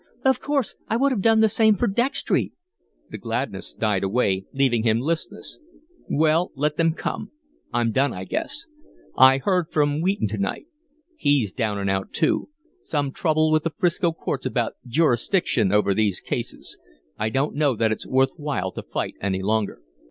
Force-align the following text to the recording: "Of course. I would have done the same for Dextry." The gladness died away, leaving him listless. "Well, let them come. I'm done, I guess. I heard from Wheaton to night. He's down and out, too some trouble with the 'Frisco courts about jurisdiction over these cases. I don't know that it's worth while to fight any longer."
"Of 0.25 0.41
course. 0.41 0.73
I 0.87 0.97
would 0.97 1.11
have 1.11 1.21
done 1.21 1.41
the 1.41 1.47
same 1.47 1.75
for 1.75 1.85
Dextry." 1.85 2.53
The 3.11 3.19
gladness 3.19 3.71
died 3.71 4.03
away, 4.03 4.45
leaving 4.51 4.81
him 4.81 4.99
listless. 4.99 5.59
"Well, 6.09 6.51
let 6.55 6.75
them 6.77 6.95
come. 6.95 7.29
I'm 7.71 7.91
done, 7.91 8.11
I 8.11 8.23
guess. 8.23 8.65
I 9.15 9.37
heard 9.37 9.69
from 9.69 10.01
Wheaton 10.01 10.27
to 10.29 10.39
night. 10.39 10.65
He's 11.17 11.51
down 11.51 11.77
and 11.77 11.87
out, 11.87 12.13
too 12.13 12.49
some 12.81 13.11
trouble 13.11 13.51
with 13.51 13.63
the 13.63 13.69
'Frisco 13.69 14.11
courts 14.11 14.47
about 14.47 14.73
jurisdiction 14.87 15.71
over 15.71 15.93
these 15.93 16.19
cases. 16.19 16.79
I 17.19 17.29
don't 17.29 17.53
know 17.53 17.75
that 17.75 17.91
it's 17.91 18.07
worth 18.07 18.31
while 18.37 18.71
to 18.71 18.81
fight 18.81 19.13
any 19.21 19.43
longer." 19.43 19.83